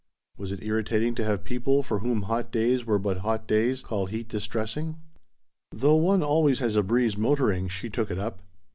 Was 0.35 0.51
it 0.51 0.63
irritating 0.63 1.13
to 1.13 1.23
have 1.25 1.43
people 1.43 1.83
for 1.83 1.99
whom 1.99 2.23
hot 2.23 2.51
days 2.51 2.87
were 2.87 2.97
but 2.97 3.19
hot 3.19 3.45
days 3.47 3.83
call 3.83 4.07
heat 4.07 4.27
distressing? 4.27 4.95
"Though 5.69 5.97
one 5.97 6.23
always 6.23 6.57
has 6.57 6.75
a 6.75 6.81
breeze 6.81 7.15
motoring," 7.15 7.67
she 7.67 7.87
took 7.87 8.09
it 8.09 8.17
up. 8.17 8.41